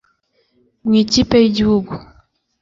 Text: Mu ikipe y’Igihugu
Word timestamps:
Mu 0.85 0.93
ikipe 1.03 1.35
y’Igihugu 1.39 1.93